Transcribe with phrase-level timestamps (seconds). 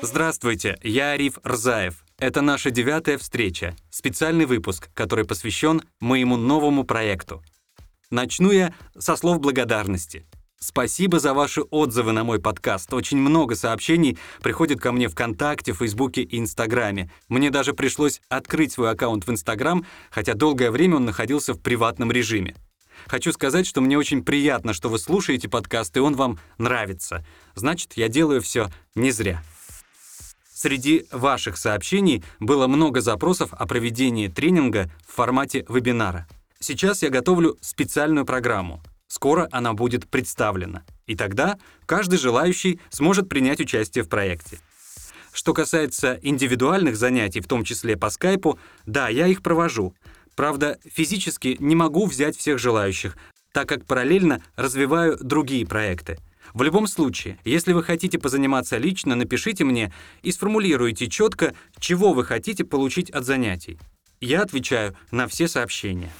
[0.00, 2.04] Здравствуйте, я Ариф Рзаев.
[2.18, 7.42] Это наша девятая встреча, специальный выпуск, который посвящен моему новому проекту.
[8.10, 10.24] Начну я со слов благодарности.
[10.60, 12.92] Спасибо за ваши отзывы на мой подкаст.
[12.94, 17.10] Очень много сообщений приходит ко мне ВКонтакте, Фейсбуке и Инстаграме.
[17.28, 22.12] Мне даже пришлось открыть свой аккаунт в Инстаграм, хотя долгое время он находился в приватном
[22.12, 22.54] режиме.
[23.06, 27.24] Хочу сказать, что мне очень приятно, что вы слушаете подкаст, и он вам нравится.
[27.54, 29.42] Значит, я делаю все не зря.
[30.60, 36.26] Среди ваших сообщений было много запросов о проведении тренинга в формате вебинара.
[36.58, 38.82] Сейчас я готовлю специальную программу.
[39.06, 40.82] Скоро она будет представлена.
[41.06, 44.58] И тогда каждый желающий сможет принять участие в проекте.
[45.32, 49.94] Что касается индивидуальных занятий, в том числе по скайпу, да, я их провожу.
[50.34, 53.16] Правда, физически не могу взять всех желающих,
[53.52, 56.18] так как параллельно развиваю другие проекты.
[56.58, 62.24] В любом случае, если вы хотите позаниматься лично, напишите мне и сформулируйте четко, чего вы
[62.24, 63.78] хотите получить от занятий.
[64.20, 66.10] Я отвечаю на все сообщения.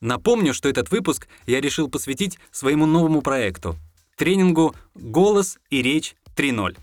[0.00, 3.76] Напомню, что этот выпуск я решил посвятить своему новому проекту—
[4.16, 6.76] тренингу «Голос и речь 3.0».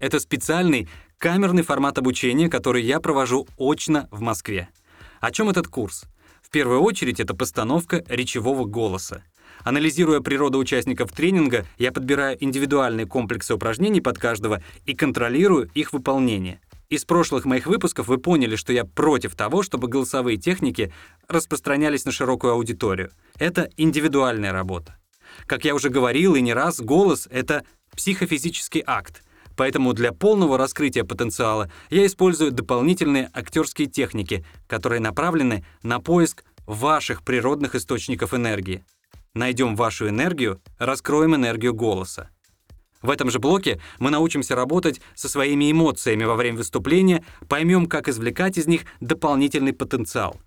[0.00, 4.68] Это специальный камерный формат обучения, который я провожу очно в Москве.
[5.20, 6.06] О чем этот курс?
[6.42, 9.22] В первую очередь это постановка речевого голоса.
[9.68, 16.62] Анализируя природу участников тренинга, я подбираю индивидуальные комплексы упражнений под каждого и контролирую их выполнение.
[16.88, 20.90] Из прошлых моих выпусков вы поняли, что я против того, чтобы голосовые техники
[21.28, 23.10] распространялись на широкую аудиторию.
[23.38, 24.96] Это индивидуальная работа.
[25.44, 27.62] Как я уже говорил и не раз, голос— это
[27.94, 29.22] психофизический акт.
[29.54, 37.22] Поэтому для полного раскрытия потенциала я использую дополнительные актерские техники, которые направлены на поиск ваших
[37.22, 38.82] природных источников энергии.
[39.34, 42.30] Найдем вашу энергию, раскроем энергию голоса.
[43.02, 48.08] В этом же блоке мы научимся работать со своими эмоциями во время выступления, поймем, как
[48.08, 50.40] извлекать из них дополнительный потенциал.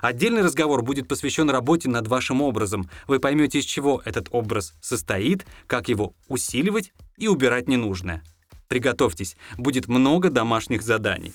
[0.00, 2.88] Отдельный разговор будет посвящен работе над вашим образом.
[3.06, 8.22] Вы поймете, из чего этот образ состоит, как его усиливать и убирать ненужное.
[8.68, 11.32] Приготовьтесь, будет много домашних заданий.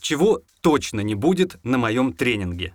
[0.00, 2.74] Чего точно не будет на моем тренинге?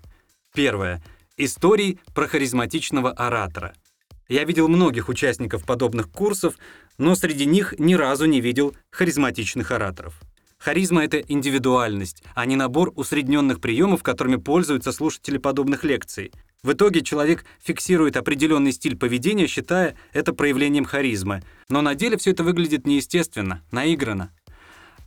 [0.54, 1.04] Первое.
[1.42, 3.74] Истории про харизматичного оратора—
[4.30, 6.54] я видел многих участников подобных курсов,
[7.00, 10.22] но среди них ни разу не видел харизматичных ораторов.
[10.60, 16.32] Харизма— это индивидуальность, а не набор усредненных приемов, которыми пользуются слушатели подобных лекций.
[16.62, 21.42] В итоге человек фиксирует определенный стиль поведения, считая это проявлением харизмы.
[21.70, 24.32] Но на деле все это выглядит неестественно, наигранно.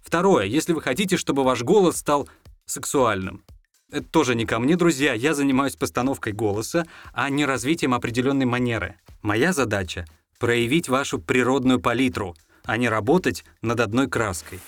[0.03, 0.47] Второе.
[0.47, 2.29] Если вы хотите, чтобы ваш голос стал
[2.65, 3.45] сексуальным,
[3.93, 5.13] это тоже не ко мне, друзья.
[5.13, 8.97] Я занимаюсь постановкой голоса, а не развитием определенной манеры.
[9.21, 10.07] Моя задача—
[10.39, 14.61] проявить вашу природную палитру, а не работать над одной краской.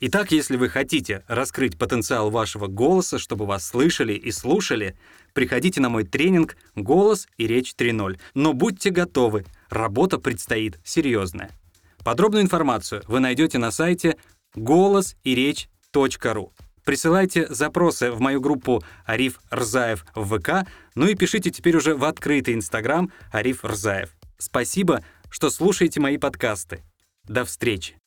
[0.00, 4.96] Итак, если вы хотите раскрыть потенциал вашего голоса, чтобы вас слышали и слушали,
[5.34, 8.18] приходите на мой тренинг «Голос и речь 3.0».
[8.32, 11.50] Но будьте готовы, работа предстоит серьезная.
[12.02, 14.16] Подробную информацию вы найдете на сайте
[14.54, 16.54] голосиречь.ру.
[16.90, 22.02] Присылайте запросы в мою группу Ариф Рзаев в ВК, ну и пишите теперь уже в
[22.02, 24.10] открытый Инстаграм Ариф Рзаев.
[24.38, 26.82] Спасибо, что слушаете мои подкасты.
[27.28, 27.99] До встречи!